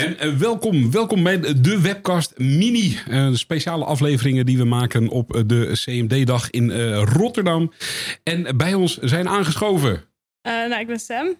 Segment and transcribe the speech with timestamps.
[0.00, 2.98] En eh, welkom, welkom bij de Webcast Mini.
[3.08, 7.72] Uh, speciale afleveringen die we maken op eh, de CMD-dag in uh, Rotterdam.
[8.22, 10.04] En bij ons zijn aangeschoven.
[10.42, 11.34] nou, ik ben Sam.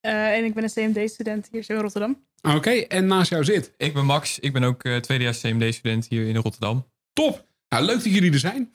[0.00, 2.24] en ik ben een CMD-student hier in Rotterdam.
[2.42, 3.72] Oké, en naast jou zit?
[3.76, 4.38] Ik ben Max.
[4.38, 6.86] Ik ben ook tweedejaars CMD-student hier in Rotterdam.
[7.12, 7.46] Top!
[7.68, 8.72] Nou, leuk dat jullie er zijn.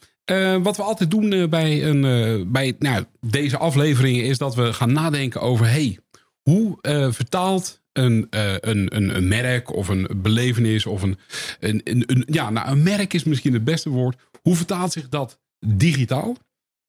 [0.63, 5.41] wat we altijd doen bij, een, bij nou, deze afleveringen is dat we gaan nadenken
[5.41, 5.69] over...
[5.69, 5.97] hey,
[6.41, 6.77] hoe
[7.11, 11.17] vertaalt een, uh, een, een, een, merk of een belevenis of een,
[11.59, 14.20] een, een, ja, nou, een merk is misschien het beste woord.
[14.41, 16.37] Hoe vertaalt zich dat digitaal?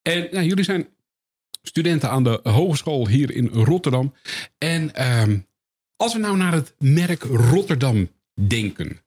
[0.03, 0.89] En nou, jullie zijn
[1.63, 4.15] studenten aan de hogeschool hier in Rotterdam.
[4.59, 5.39] En uh,
[5.97, 9.01] als we nou naar het merk Rotterdam denken.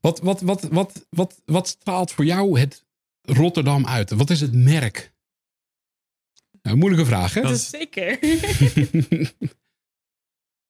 [0.00, 2.84] Wat, wat, wat, wat, wat, wat straalt voor jou het
[3.22, 4.10] Rotterdam uit?
[4.10, 5.12] Wat is het merk?
[6.62, 7.42] Nou, moeilijke vraag, hè?
[7.42, 8.18] Dat is zeker.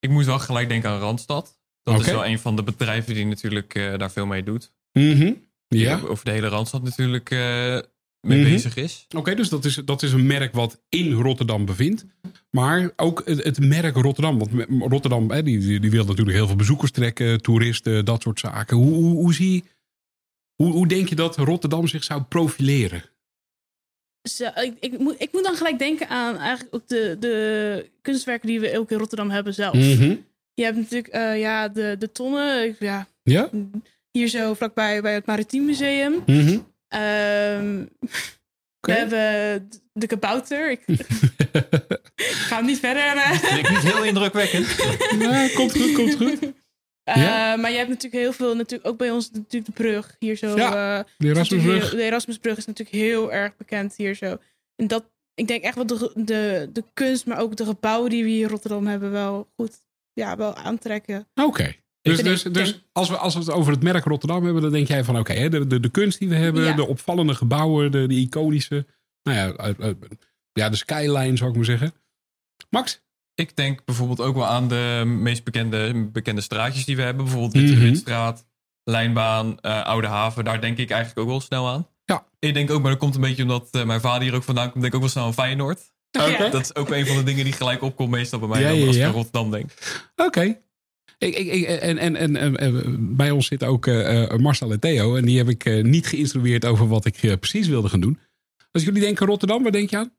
[0.01, 1.59] Ik moest wel gelijk denken aan Randstad.
[1.83, 4.73] Dat is wel een van de bedrijven die natuurlijk uh, daar veel mee doet.
[4.93, 6.01] Mm Ja.
[6.01, 7.83] over de hele Randstad natuurlijk uh, mee
[8.21, 8.43] mm -hmm.
[8.43, 9.07] bezig is.
[9.17, 12.07] Oké, dus dat is, dat is een merk wat in Rotterdam bevindt.
[12.51, 14.39] Maar ook het, het merk Rotterdam.
[14.39, 14.51] Want
[14.93, 18.77] Rotterdam hè, die, die wil natuurlijk heel veel bezoekers trekken, toeristen, dat soort zaken.
[18.77, 19.65] Hoe, hoe, hoe zie
[20.63, 23.03] hoe, hoe denk je dat Rotterdam zich zou profileren?
[24.23, 28.49] Zo, ik, ik, moet, ik moet dan gelijk denken aan eigenlijk ook de, de kunstwerken
[28.49, 29.75] die we ook in Rotterdam hebben zelf.
[29.75, 30.17] Mhm.
[30.55, 32.77] Je hebt natuurlijk uh, ja, de, de tonnen.
[32.79, 33.51] Ja, ja?
[34.11, 36.13] Hier zo vlakbij bij het Maritiem Museum.
[36.27, 36.67] Mm -hmm.
[37.01, 37.89] um,
[38.81, 40.71] We hebben de kabouter.
[40.71, 40.81] Ik,
[42.49, 43.39] ga hem niet verder.
[43.41, 44.67] Klinkt niet heel indrukwekkend.
[45.19, 46.39] ja, komt goed, komt goed.
[47.15, 47.53] Ja?
[47.53, 50.37] Uh, maar je hebt natuurlijk heel veel, natuurlijk ook bij ons natuurlijk de brug hier
[50.37, 50.57] zo.
[50.57, 51.91] Ja, uh, de Erasmusbrug.
[51.91, 54.39] De Erasmusbrug is natuurlijk heel erg bekend hier zo.
[54.77, 55.05] En dat,
[55.35, 58.43] ik denk echt wel de, de, de kunst, maar ook de gebouwen die we hier
[58.43, 59.79] in Rotterdam hebben, wel goed
[60.13, 61.29] ja, wel aantrekken.
[61.35, 61.47] Oké.
[61.49, 61.81] Okay.
[62.03, 64.89] Dus, dus, dus als, we, als we het over het merk Rotterdam hebben, dan denk
[64.89, 66.73] jij van oké, okay, de, de, de kunst die we hebben, ja.
[66.73, 68.87] de opvallende gebouwen, de, de iconische,
[69.23, 69.75] nou ja,
[70.53, 71.93] ja, de skyline zou ik maar zeggen.
[72.71, 73.03] Max?
[73.41, 77.25] Ik denk bijvoorbeeld ook wel aan de meest bekende, bekende straatjes die we hebben.
[77.25, 77.89] Bijvoorbeeld Witte mm -hmm.
[77.89, 78.47] Witstraat,
[78.85, 80.45] Lijnbaan, uh, Oude Haven.
[80.45, 81.87] Daar denk ik eigenlijk ook wel snel aan.
[82.05, 82.27] Ja.
[82.39, 84.71] Ik denk ook, maar dat komt een beetje omdat uh, mijn vader hier ook vandaan
[84.71, 84.81] komt.
[84.81, 85.93] Denk ik ook wel snel aan Feyenoord.
[86.19, 86.51] Okay.
[86.51, 88.97] Dat is ook een van de dingen die gelijk opkomt meestal bij mij ja, als
[88.97, 89.07] ik ja.
[89.07, 89.71] aan Rotterdam denk.
[90.17, 90.27] Oké.
[90.27, 90.61] Okay.
[91.19, 95.17] Ik, ik, ik, en, en, en, en, bij ons zitten ook uh, Marcel en Theo.
[95.17, 98.19] En die heb ik uh, niet geïnstrueerd over wat ik uh, precies wilde gaan doen.
[98.73, 100.13] Als jullie denken Rotterdam, waar denk je aan?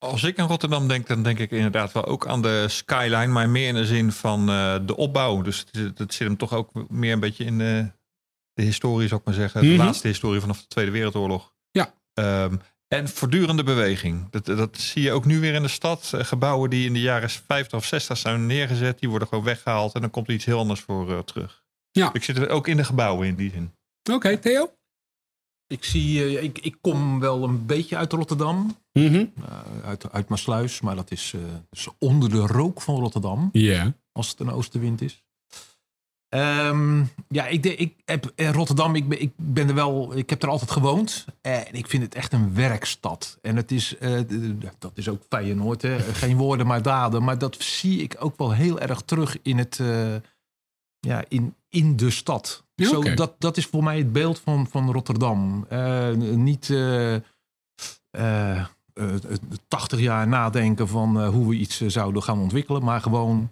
[0.00, 3.26] Als ik aan Rotterdam denk, dan denk ik inderdaad wel ook aan de skyline.
[3.26, 4.46] Maar meer in de zin van
[4.86, 5.42] de opbouw.
[5.42, 7.90] Dus dat zit hem toch ook meer een beetje in de,
[8.52, 9.60] de historie, zou ik maar zeggen.
[9.60, 9.76] De Mhm.
[9.76, 11.52] laatste historie vanaf de Tweede Wereldoorlog.
[11.70, 11.94] Ja.
[12.14, 14.30] Um, en voortdurende beweging.
[14.30, 16.12] Dat, dat zie je ook nu weer in de stad.
[16.14, 19.94] Uh, gebouwen die in de jaren 50 of 60 zijn neergezet, die worden gewoon weggehaald.
[19.94, 21.62] En dan komt er iets heel anders voor uh, terug.
[21.90, 22.10] Ja.
[22.12, 23.72] Ik zit er ook in de gebouwen in die zin.
[24.02, 24.72] Oké, okay, Theo?
[25.66, 28.76] Ik, zie, ik, ik kom wel een beetje uit Rotterdam.
[28.92, 29.32] Mm -hmm.
[29.84, 31.34] uit, uit Maasluis, maar dat is,
[31.98, 33.48] onder de rook van Rotterdam.
[33.52, 33.60] Ja.
[33.60, 33.86] Yeah.
[34.12, 35.24] Als het een oostenwind is.
[36.34, 40.42] Um, ja, ik, ik heb in Rotterdam, ik ben, ik ben er wel, ik heb
[40.42, 41.24] er altijd gewoond.
[41.40, 43.38] En ik vind het echt een werkstad.
[43.42, 44.20] En het is, uh,
[44.78, 45.98] dat is ook Feyenoord, hè?
[46.22, 47.22] geen woorden maar daden.
[47.22, 50.14] Maar dat zie ik ook wel heel erg terug in, het, uh,
[51.00, 52.64] ja, in, in de stad.
[52.74, 55.66] Ja, Zo, dat, dat is voor mij het beeld van, van Rotterdam.
[55.72, 56.66] Uh, niet
[59.68, 62.84] 80 jaar nadenken van hoe we iets zouden gaan ontwikkelen.
[62.84, 63.50] Maar gewoon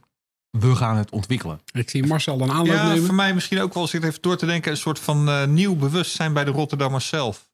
[0.50, 1.61] we gaan het ontwikkelen.
[1.73, 3.05] Ik zie Marcel een aanloop ja, nemen.
[3.05, 5.44] voor mij misschien ook wel, als ik even door te denken, een soort van uh,
[5.44, 7.50] nieuw bewustzijn bij de Rotterdammers zelf.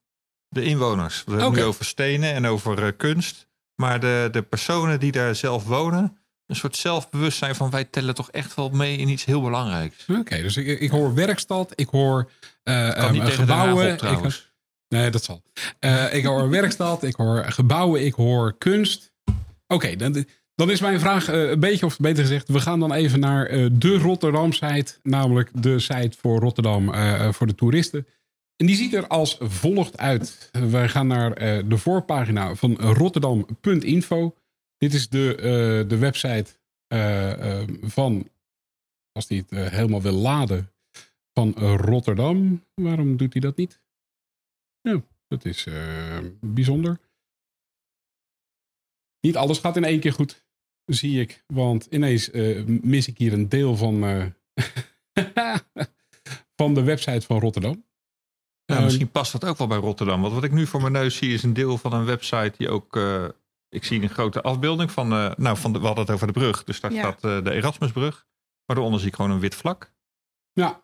[0.49, 1.23] De inwoners.
[1.25, 3.47] We hebben nu over stenen en over uh, kunst.
[3.75, 6.17] Maar de, de personen die daar zelf wonen,
[6.47, 10.05] een soort zelfbewustzijn van wij tellen toch echt wel mee in iets heel belangrijks.
[10.19, 12.31] Oké, dus ik, ik hoor werkstad, ik hoor
[12.63, 13.91] uh, kan niet tegen gebouwen.
[13.91, 14.37] op, trouwens.
[14.37, 14.53] Ik,
[14.95, 15.41] nee, dat zal.
[15.79, 19.13] Uh, ik hoor werkstad, ik hoor gebouwen, ik hoor kunst.
[19.67, 20.25] Oké, dan,
[20.55, 23.51] dan is mijn vraag uh, een beetje, of beter gezegd, we gaan dan even naar
[23.51, 26.93] uh, de Rotterdam-site, namelijk de site voor Rotterdam
[27.33, 28.07] voor de toeristen.
[28.55, 30.49] En die ziet er als volgt uit.
[30.69, 31.35] Wij gaan naar
[31.67, 34.35] de voorpagina van rotterdam.info.
[34.77, 36.45] Dit is de, de website
[37.81, 38.29] van,
[39.11, 40.71] als die het helemaal wil laden,
[41.33, 42.63] van Rotterdam.
[42.73, 43.79] Waarom doet hij dat niet?
[44.85, 46.99] Nou, dat is eh, bijzonder.
[49.21, 50.45] Niet alles gaat in één keer goed,
[50.85, 51.43] zie ik.
[51.47, 54.25] Want ineens eh, mis ik hier een deel van, eh,
[56.61, 57.85] van de website van Rotterdam.
[58.65, 60.21] Ja, misschien past dat ook wel bij Rotterdam.
[60.21, 62.69] Want wat ik nu voor mijn neus zie is een deel van een website die
[62.69, 62.95] ook...
[62.95, 63.27] eh,
[63.69, 65.11] ik zie een grote afbeelding van...
[65.11, 66.63] eh, nou, van de, we hadden het over de brug.
[66.63, 66.99] Dus daar Ja.
[66.99, 68.27] staat eh, de Erasmusbrug.
[68.65, 69.93] Maar daaronder zie ik gewoon een wit vlak.
[70.53, 70.81] Ja,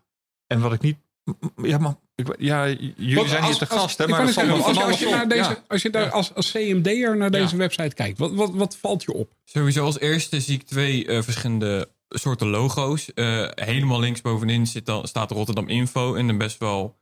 [0.47, 0.97] En wat ik niet...
[1.63, 1.95] Ja, maar...
[2.15, 4.07] Ik, ja, jullie Want zijn hier als- te gast, hè?
[4.07, 5.29] Maar zeggen, als, je- als je naar op.
[5.29, 5.63] deze, Ja.
[5.67, 7.57] als je daar als, als CMD'er naar deze Ja.
[7.57, 9.31] website kijkt, wat, wat, wat valt je op?
[9.43, 13.13] Sowieso als eerste zie ik twee eh, verschillende soorten logo's.
[13.13, 16.99] Eh, helemaal links bovenin zit dan, staat Rotterdam Info en een best wel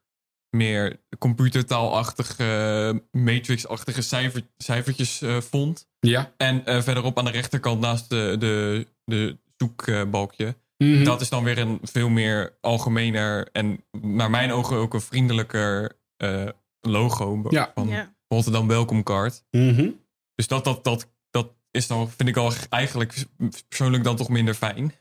[0.49, 5.87] meer computertaalachtige, matrix-achtige cijfer, cijfertjes eh, font.
[5.99, 6.33] Ja.
[6.37, 10.55] En eh, verderop aan de rechterkant naast de, de, de zoekbalkje.
[10.83, 11.03] Mhm.
[11.03, 15.97] Dat is dan weer een veel meer algemener en naar mijn ogen ook een vriendelijker
[16.17, 16.47] eh,
[16.79, 17.71] logo Ja.
[17.75, 18.13] van Ja.
[18.27, 19.43] Rotterdam Welcome Card.
[19.51, 19.89] Mhm.
[20.35, 23.25] Dus dat, dat, dat, dat is dan, vind ik al eigenlijk
[23.69, 24.93] persoonlijk dan toch minder fijn.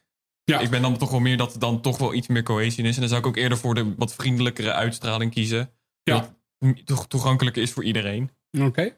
[0.44, 0.58] Ja.
[0.60, 2.94] Ik ben dan toch wel meer dat er dan toch wel iets meer cohesie is.
[2.94, 5.70] En dan zou ik ook eerder voor de wat vriendelijkere uitstraling kiezen.
[6.02, 6.14] Ja.
[6.58, 8.30] Dat toch toegankelijker is voor iedereen.
[8.60, 8.96] Oké.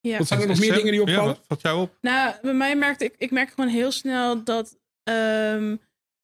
[0.00, 0.18] Ja.
[0.18, 1.26] Wat zijn er nog meer dingen die Ja, opvallen?
[1.34, 1.96] wat valt jou op?
[2.00, 5.76] Nou, bij mij merkte ik, ik merk gewoon heel snel dat ehm,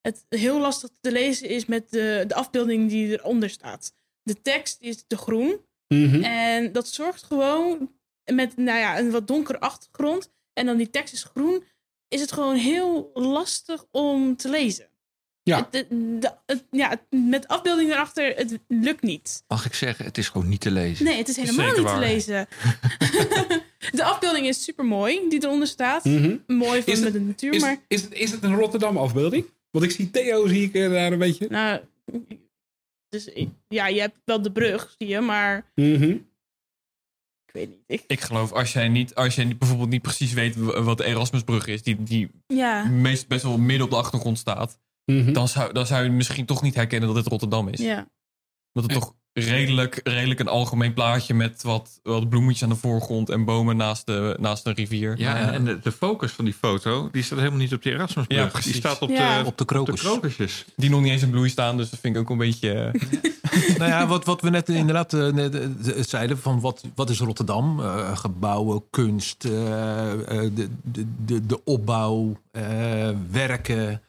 [0.02, 3.94] het heel lastig te lezen is met de, de afbeelding die eronder staat.
[4.22, 5.60] De tekst is te groen.
[5.88, 6.22] Mhm.
[6.22, 7.92] En dat zorgt gewoon
[8.32, 10.30] met nou ja, een wat donkere achtergrond.
[10.52, 11.64] En dan die tekst is groen.
[12.08, 14.86] Is het gewoon heel lastig om te lezen.
[15.42, 15.56] Ja.
[15.56, 19.44] Het, de- de- het- ja, met afbeelding erachter, het lukt niet.
[19.48, 21.04] Mag ik zeggen, het is gewoon niet te lezen.
[21.04, 22.00] Nee, het is helemaal Zeker niet waar.
[22.00, 22.46] te lezen.
[23.98, 26.04] de afbeelding is super mooi die eronder staat.
[26.04, 26.36] Mhm.
[26.46, 28.96] Mooi van Is het- met de natuur, Is, maar is, het, is het een Rotterdam
[28.96, 29.44] afbeelding?
[29.72, 31.46] Want ik zie Theo zie ik eh, daar een beetje.
[31.48, 31.80] nou,
[33.08, 33.30] dus
[33.68, 36.02] ja, je hebt wel de brug, zie je, maar Mhm.
[37.46, 37.82] ik weet niet.
[37.86, 41.66] Ik, Ik geloof als jij, niet, als jij bijvoorbeeld niet precies weet wat de Erasmusbrug
[41.66, 45.32] is, die, die ja, meest best wel midden op de achtergrond staat, Mhm.
[45.32, 47.80] dan zou, dan zou je misschien toch niet herkennen dat het Rotterdam is.
[47.80, 48.08] ja.
[48.72, 53.30] Dat het toch redelijk, redelijk een algemeen plaatje met wat, wat bloemetjes aan de voorgrond
[53.30, 55.14] en bomen naast de, naast de rivier.
[55.18, 57.92] Ja, Maar, en, de, de focus van die foto, die staat helemaal niet op die
[57.92, 58.52] Erasmusbrug.
[58.52, 59.42] Ja, die staat op, Ja.
[59.42, 60.64] de, Op de krokusjes.
[60.76, 62.72] die nog niet eens in bloei staan, dus dat vind ik ook een beetje...
[62.72, 67.10] eh, nou ja, wat, wat we net inderdaad eh, net, eh, zeiden, van wat, wat
[67.10, 67.80] is Rotterdam?
[67.80, 72.62] Eh, gebouwen, kunst, eh, eh, de, de, de, de opbouw, eh,
[73.30, 74.02] werken.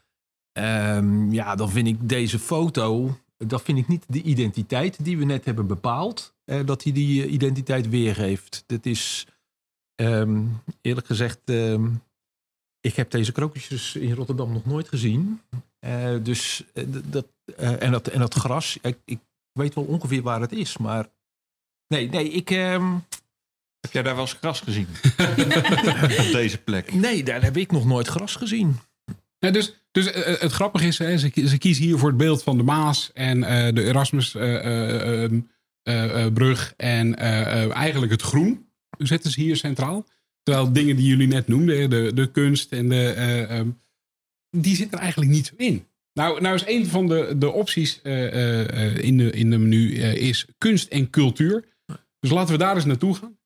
[0.53, 3.17] Ehm, ja, dan vind ik deze foto,
[3.47, 6.33] dat vind ik niet de identiteit die we net hebben bepaald.
[6.45, 8.63] eh, dat hij die eh, identiteit weergeeft.
[8.67, 9.27] Dat is,
[9.95, 10.43] ehm,
[10.81, 11.87] eerlijk gezegd, ehm,
[12.79, 15.41] ik heb deze krokusjes in Rotterdam nog nooit gezien.
[15.79, 16.63] Eh, dus
[17.05, 19.19] dat, eh, en, dat, en dat gras, ik, ik
[19.51, 21.09] weet wel ongeveer waar het is, maar
[21.87, 22.93] nee, nee, ik, ehm,
[23.79, 24.87] Heb jij daar wel eens gras gezien?
[26.25, 26.93] op deze plek.
[26.93, 28.79] nee, daar heb ik nog nooit gras gezien.
[29.43, 32.43] Ja, dus dus eh, het grappige is, hè, ze, ze kiezen hier voor het beeld
[32.43, 38.67] van de Maas en eh, de Erasmusbrug en eh, eh, eigenlijk het groen
[38.97, 40.05] zetten ze hier centraal.
[40.43, 43.69] Terwijl dingen die jullie net noemden, de, de kunst en de, eh, ehm,
[44.49, 45.87] die zitten er eigenlijk niet zo in.
[46.13, 49.57] Nou, nou is een van de, de opties eh, eh, eh, in, de, in de
[49.57, 51.65] menu eh, is kunst en cultuur.
[52.19, 53.37] Dus laten we daar eens naartoe gaan.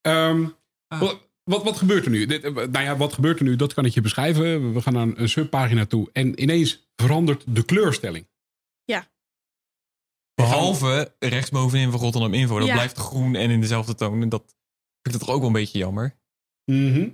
[0.00, 0.46] Ehm,
[0.88, 1.12] Ah.
[1.44, 2.26] Wat, wat, gebeurt er nu?
[2.26, 3.56] Dit, eh, nou ja, wat gebeurt er nu?
[3.56, 4.72] Dat kan ik je beschrijven.
[4.72, 8.26] We gaan naar een, subpagina toe en ineens verandert de kleurstelling.
[10.34, 12.58] Behalve rechtsbovenin van Rotterdam Info.
[12.58, 12.74] Dat Ja.
[12.74, 14.22] blijft groen en in dezelfde toon.
[14.22, 14.56] En dat vind
[15.02, 16.16] ik dat toch ook wel een beetje jammer.
[16.64, 17.08] Mhm.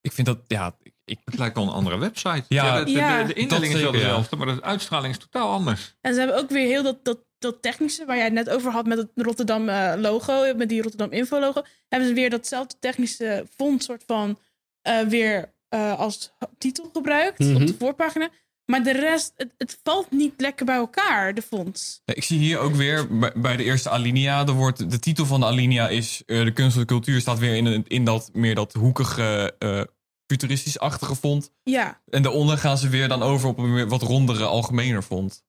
[0.00, 0.76] Ik vind dat, ja...
[1.04, 2.44] Ik, Het lijkt wel een andere website.
[2.48, 3.22] Ja, de, de, Ja.
[3.22, 3.98] de, de indeling is wel ja.
[3.98, 5.96] dezelfde, maar de uitstraling is totaal anders.
[6.00, 8.72] En ze hebben ook weer heel dat, dat, dat technische, waar jij het net over
[8.72, 12.74] had met het Rotterdam eh, logo, met die Rotterdam Info logo, hebben ze weer datzelfde
[12.80, 14.38] technische font soort van
[14.82, 17.54] eh, weer eh, als titel gebruikt Mhm.
[17.54, 18.28] op de voorpagina.
[18.64, 22.00] Maar de rest, het, het valt niet lekker bij elkaar, de fonts.
[22.04, 24.46] ik zie hier ook weer bij, bij de eerste alinea.
[24.46, 27.20] Er wordt, de titel van de alinea is de kunst en de cultuur.
[27.20, 29.54] Staat weer in, in dat meer dat hoekige,
[30.26, 31.52] futuristisch-achtige font.
[31.62, 35.44] Ja, En daaronder gaan ze weer dan over op een wat rondere, algemener font.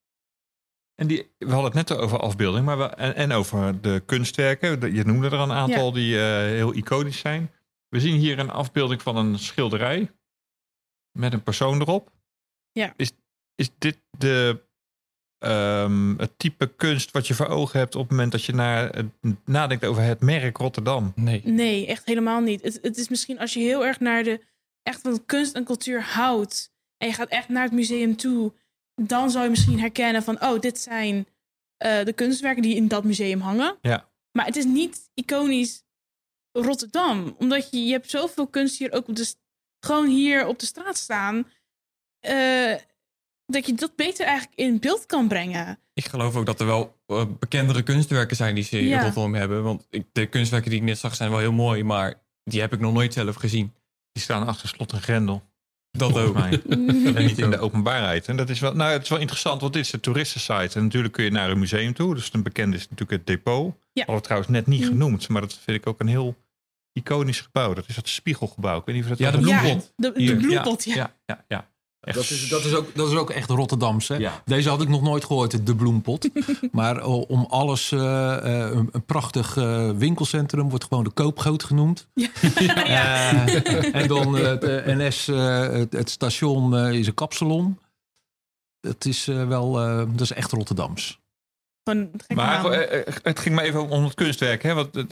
[1.02, 4.94] En die, we hadden het net over afbeelding maar we, en, en over de kunstwerken.
[4.94, 7.52] Je noemde er een aantal die eh, heel iconisch zijn.
[7.90, 10.12] We zien hier een afbeelding van een schilderij
[11.12, 12.12] met een persoon erop.
[12.72, 12.94] Ja.
[12.96, 13.12] Is,
[13.56, 14.64] is dit de,
[15.38, 18.54] ehm, het type kunst wat je voor ogen hebt op het moment dat je
[19.46, 21.12] nadenkt over het merk Rotterdam?
[21.16, 21.42] Nee.
[21.46, 22.62] nee, echt helemaal niet.
[22.62, 24.42] Het, het is misschien als je heel erg naar de
[24.84, 28.54] echt van kunst en cultuur houdt en je gaat echt naar het museum toe,
[29.08, 31.28] dan zou je misschien herkennen van, oh, dit zijn
[31.78, 33.78] eh, de kunstwerken die in dat museum hangen.
[33.82, 34.10] Ja.
[34.32, 35.84] Maar het is niet iconisch
[36.52, 37.36] Rotterdam.
[37.38, 39.40] Omdat je, je hebt zoveel kunst hier ook op de, st-
[39.86, 41.48] gewoon hier op de straat staan.
[42.20, 42.76] eh,
[43.46, 45.80] dat je dat beter eigenlijk in beeld kan brengen.
[45.94, 48.94] Ik geloof ook dat er wel eh, bekendere kunstwerken zijn die ze in.
[48.94, 49.64] Rotterdam hebben.
[49.64, 52.74] Want ik, de kunstwerken die ik net zag zijn wel heel mooi, maar die heb
[52.74, 53.74] ik nog nooit zelf gezien.
[54.12, 55.42] Die staan achter slot en grendel.
[55.92, 56.34] Dat ook.
[56.34, 56.62] mij.
[57.16, 58.28] En niet in de openbaarheid.
[58.28, 60.78] En dat is wel, nou, het is wel interessant, want dit is de toeristensite.
[60.78, 62.16] En natuurlijk kun je naar een museum toe.
[62.16, 63.76] Dus een bekende is natuurlijk het depot.
[63.94, 64.06] Ja.
[64.14, 64.88] We trouwens net niet Mm.
[64.88, 65.28] genoemd.
[65.30, 66.36] Maar dat vind ik ook een heel
[66.94, 67.74] iconisch gebouw.
[67.74, 68.80] Dat is dat spiegelgebouw.
[68.80, 69.94] Ik weet niet of je dat Ja, de al- bloempot.
[69.96, 70.96] Ja, de, de bloempot, ja.
[70.96, 71.70] Ja, ja, ja.
[72.02, 74.08] Echt Dat is, dat, is ook, dat is ook echt Rotterdams.
[74.08, 74.16] Hè?
[74.16, 74.42] Ja.
[74.46, 76.30] Deze had ik nog nooit gehoord, de bloempot.
[76.72, 81.64] maar eh, om alles, eh, eh, een, een prachtig eh, winkelcentrum wordt gewoon de koopgoot
[81.64, 82.08] genoemd.
[82.76, 87.80] Eh, en dan eh, het NS, eh, het, het station eh, is een kapsalon.
[88.88, 91.20] Het is wel, eh, dat is echt Rotterdams.
[92.36, 92.64] Maar
[93.24, 94.64] het ging me even om het kunstwerk.
[94.64, 94.74] Hè?
[94.74, 95.04] Want, eh,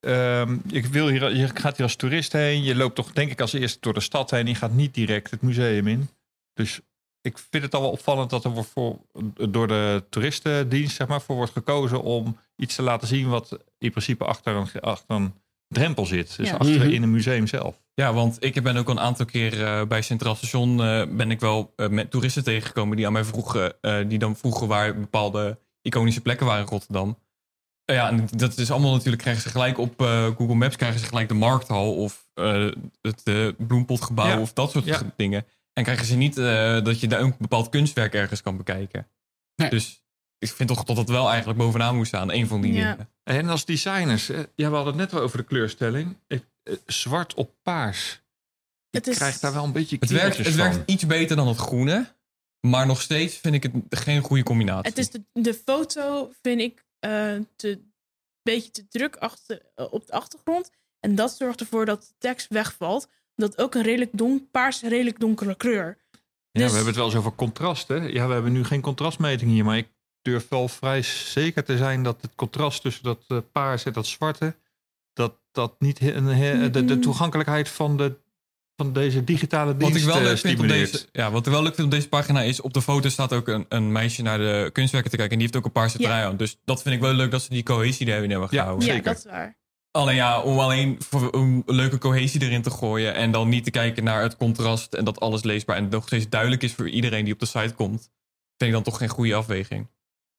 [0.00, 2.62] eh, ehm, ik wil hier, je gaat hier als toerist heen.
[2.62, 4.46] Je loopt toch denk ik als eerste door de stad heen.
[4.46, 6.08] Je gaat niet direct het museum in.
[6.54, 6.80] Dus
[7.20, 8.98] ik vind het al wel opvallend dat er wordt voor,
[9.50, 13.90] door de toeristendienst zeg maar, voor wordt gekozen om iets te laten zien wat in
[13.90, 15.34] principe achter een, achter een
[15.68, 16.36] drempel zit.
[16.36, 16.56] Dus Ja.
[16.56, 16.90] achter Mhm.
[16.90, 17.82] in een museum zelf.
[17.94, 21.40] Ja, want ik ben ook een aantal keer eh, bij Centraal Station eh, ben ik
[21.40, 25.58] wel eh, met toeristen tegengekomen die aan mij vroegen, eh, die dan vroegen waar bepaalde
[25.82, 27.18] iconische plekken waren in Rotterdam.
[27.84, 31.00] Eh, ja, en dat is allemaal natuurlijk, krijgen ze gelijk op eh, Google Maps krijgen
[31.00, 32.70] ze gelijk de markthal of eh,
[33.02, 34.40] het eh, bloempotgebouw Ja.
[34.40, 35.00] of dat soort Ja.
[35.16, 35.44] dingen.
[35.74, 39.08] En krijgen ze niet eh, dat je daar een bepaald kunstwerk ergens kan bekijken.
[39.56, 39.70] Nee.
[39.70, 40.02] Dus
[40.38, 42.90] ik vind toch dat het wel eigenlijk bovenaan moet staan, een van die Ja.
[42.90, 43.08] dingen.
[43.22, 46.16] En als designers, eh, ja, we hadden het net wel over de kleurstelling.
[46.26, 48.12] Eh, eh, zwart op paars.
[48.90, 50.56] Ik Het is- krijg daar wel een beetje Het werkt, het van.
[50.56, 52.12] werkt iets beter dan het groene.
[52.66, 54.88] Maar nog steeds vind ik het geen goede combinatie.
[54.88, 57.80] Het is de, de foto, vind ik, eh te,
[58.42, 60.70] beetje te druk achter, op de achtergrond.
[61.00, 63.08] En dat zorgt ervoor dat de tekst wegvalt.
[63.36, 65.98] Dat ook een redelijk donk, paars, redelijk donkere kleur.
[66.50, 67.88] Ja, Dus- we hebben het wel eens over contrast.
[67.88, 67.94] Hè?
[67.94, 69.88] Ja, we hebben nu geen contrastmeting hier, maar ik
[70.22, 74.06] durf wel vrij zeker te zijn dat het contrast tussen dat eh, paars en dat
[74.06, 74.56] zwarte,
[75.12, 78.16] dat dat niet he- een, he- de, de toegankelijkheid van, de,
[78.76, 81.52] van deze digitale dienst Wat ik wel eh, leuk vind op deze, ja, wat ik
[81.52, 84.22] wel leuk vind op deze pagina is, op de foto staat ook een, een meisje
[84.22, 85.32] naar de kunstwerken te kijken.
[85.34, 86.06] En die heeft ook een paarse Ja.
[86.08, 86.36] trui aan.
[86.36, 88.58] Dus dat vind ik wel leuk dat ze die cohesie daarin hebben Ja.
[88.58, 88.86] gehouden.
[88.86, 89.12] Ja, zeker.
[89.12, 89.56] dat is waar.
[89.94, 93.14] Alleen ja, om alleen voor een leuke cohesie erin te gooien.
[93.14, 96.28] En dan niet te kijken naar het contrast en dat alles leesbaar en nog steeds
[96.28, 98.00] duidelijk is voor iedereen die op de site komt.
[98.56, 99.88] Vind ik dan toch geen goede afweging.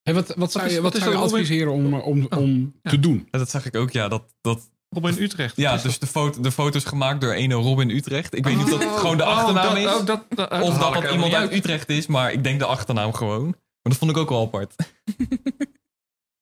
[0.01, 2.89] Hey, wat, wat zou is- je, wat zou je adviseren om, om, Oh, om ja.
[2.89, 3.27] te doen?
[3.31, 4.07] En dat zag ik ook, ja.
[4.07, 5.57] Dat, dat, Robin Utrecht.
[5.57, 8.35] ja, dus de, foto, de foto's gemaakt door ene Robin Utrecht.
[8.35, 9.85] Ik weet niet of dat Oh, gewoon de oh, achternaam dat- is.
[9.99, 13.13] oh, dat, dat, Of dat dat iemand uit Utrecht is, maar ik denk de achternaam
[13.13, 13.43] gewoon.
[13.45, 14.75] Maar dat vond ik ook wel apart.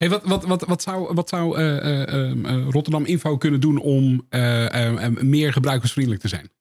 [0.04, 3.60] Hey, wat, wat, wat, wat zou, wat zou eh, eh, eh, eh, Rotterdam Info kunnen
[3.60, 6.52] doen om eh, eh, eh, meer gebruikersvriendelijk te zijn?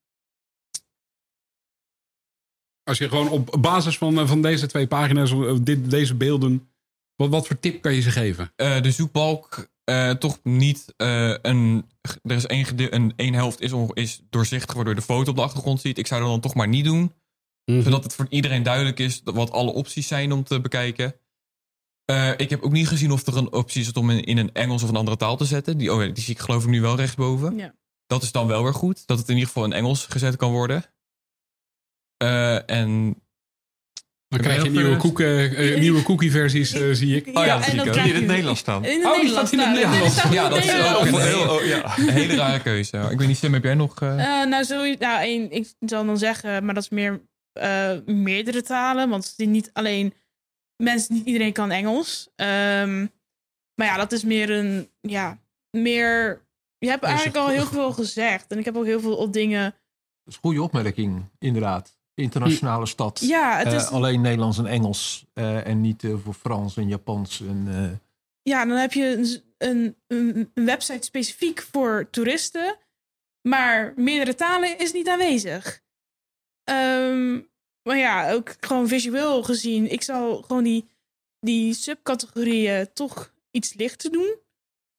[2.84, 6.70] Als je gewoon op basis van, van deze twee pagina's, dit, deze beelden,
[7.16, 8.52] wat, wat voor tip kan je ze geven?
[8.56, 9.68] De zoekbalk
[10.18, 11.86] toch niet een...
[12.22, 15.36] Er is één, gede- een, één helft is, is doorzichtig waardoor je de foto op
[15.36, 15.98] de achtergrond ziet.
[15.98, 17.12] Ik zou dat dan toch maar niet doen.
[17.64, 21.14] Zodat het voor iedereen duidelijk is wat alle opties zijn om te bekijken.
[22.12, 24.50] Eh, ik heb ook niet gezien of er een optie is om in, in een
[24.52, 25.78] Engels of een andere taal te zetten.
[25.78, 27.56] Die, oh ja, die zie ik geloof ik nu wel rechtsboven.
[27.56, 27.74] Ja.
[28.06, 29.06] Dat is dan wel weer goed.
[29.06, 30.84] Dat het in ieder geval in Engels gezet kan worden.
[32.16, 33.22] Eh, en
[34.28, 37.26] Dan krijg je nieuwe, koek, eh, nieuwe cookie-versies, zie ik.
[37.26, 37.92] ja, dat en zie dan ik ook.
[37.92, 38.84] krijg Die in het je- Nederlands staan.
[38.84, 39.84] In het Oh, die Nederlands staat in het.
[39.84, 40.22] Nederlands.
[40.32, 41.24] Ja, dat is ook een Nederlands.
[41.24, 41.98] hele- oh, ja.
[41.98, 43.08] een hele rare keuze.
[43.10, 44.00] Ik weet niet, Sim, heb jij nog...
[44.00, 49.08] nou, zo, nou één, ik zal dan zeggen, maar dat is meer eh, meerdere talen.
[49.08, 50.14] Want het is niet alleen
[50.82, 52.28] mensen, niet iedereen kan Engels.
[52.36, 53.06] Ehm,
[53.74, 55.38] maar ja, dat is meer een, ja,
[55.70, 56.42] meer.
[56.78, 58.50] Je hebt eigenlijk al heel veel gezegd.
[58.52, 59.62] En ik heb ook heel veel op dingen.
[59.62, 59.74] Dat
[60.24, 62.00] is een goede opmerking, inderdaad.
[62.14, 63.18] Internationale stad.
[63.20, 65.26] Ja, het Eh, is, alleen Nederlands en Engels.
[65.32, 67.40] eh, en niet eh, voor Frans en Japans.
[67.40, 68.00] En,
[68.42, 72.76] ja, dan heb je een, een, een, een website specifiek voor toeristen.
[73.48, 75.80] Maar meerdere talen is niet aanwezig.
[76.64, 77.40] Ehm,
[77.82, 79.92] maar ja, ook gewoon visueel gezien.
[79.92, 80.88] Ik zou gewoon die,
[81.40, 84.34] die subcategorieën toch iets lichter doen.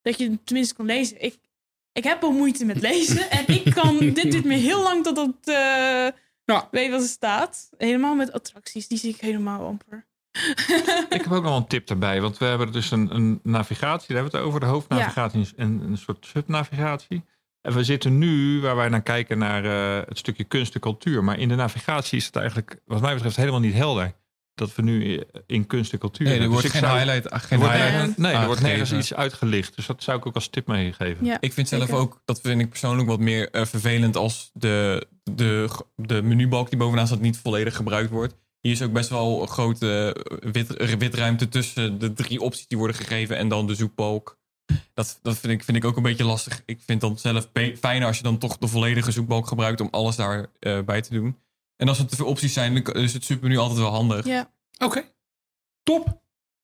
[0.02, 1.22] Dat je het tenminste kan lezen.
[1.22, 1.38] Ik,
[1.92, 3.30] ik heb al moeite met lezen.
[3.30, 3.98] en ik kan.
[4.14, 6.08] Dit duurt me heel lang tot eh
[6.46, 6.68] Ja.
[6.72, 7.70] weet wat er staat.
[7.78, 8.88] Helemaal met attracties.
[8.88, 10.06] Die zie ik helemaal amper.
[11.10, 14.24] Ik heb ook nog een tip daarbij, want we hebben dus een, een navigatie, daar
[14.24, 17.24] hebben we het over, de hoofdnavigatie en een soort subnavigatie.
[17.64, 21.24] En we zitten nu, waar wij naar kijken, naar eh, het stukje kunst en cultuur.
[21.24, 24.14] Maar in de navigatie is het eigenlijk, wat mij betreft, helemaal niet helder.
[24.56, 26.60] dat we nu in kunst en cultuur Nee, er hebben.
[26.62, 28.92] wordt Dus geen ik zou- highlight, geen er wordt highlight nergens- nee, er wordt nergens
[28.94, 29.76] iets uitgelicht.
[29.76, 31.26] Dus dat zou ik ook als tip meegeven.
[31.26, 31.38] Ja.
[31.40, 31.98] Ik vind zelf Zeker.
[31.98, 36.80] ook, dat vind ik persoonlijk wat meer eh, vervelend als de, de, de menubalk die
[36.80, 38.36] bovenaan staat niet volledig gebruikt wordt.
[38.62, 42.68] Hier is ook best wel een grote eh, wit, eh, witruimte tussen de drie opties
[42.68, 44.38] die worden gegeven en dan de zoekbalk.
[44.94, 46.62] Dat, dat vind, ik, vind ik ook een beetje lastig.
[46.66, 50.16] Ik vind dan zelf fijner als je dan toch de volledige zoekbalk gebruikt om alles
[50.16, 51.38] daarbij bij te doen.
[51.76, 54.26] En als er te veel opties zijn, dan is het supermenu altijd wel handig.
[54.26, 54.52] Ja.
[54.78, 55.04] Oké,
[55.84, 56.22] top.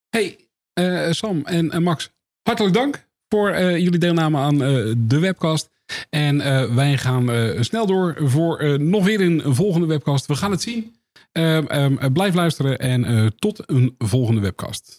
[0.09, 0.37] Hey,
[0.73, 2.11] eh, Sam en eh, Max,
[2.43, 5.69] hartelijk dank voor eh, jullie deelname aan eh, de webcast.
[6.09, 10.25] En eh, wij gaan eh, snel door voor eh, nog weer een volgende webcast.
[10.25, 10.95] We gaan het zien.
[11.31, 14.98] Ehm, ehm, eh, blijf luisteren en eh, tot een volgende webcast.